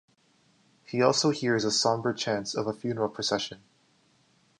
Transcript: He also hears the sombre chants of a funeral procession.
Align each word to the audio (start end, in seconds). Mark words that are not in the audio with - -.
He 0.83 0.99
also 1.03 1.29
hears 1.29 1.61
the 1.61 1.69
sombre 1.69 2.15
chants 2.15 2.55
of 2.55 2.65
a 2.65 2.73
funeral 2.73 3.07
procession. 3.07 3.61